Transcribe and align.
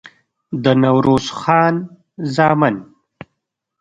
د 0.63 0.65
نوروز 0.81 1.25
خان 1.39 1.75
زامن 2.35 2.75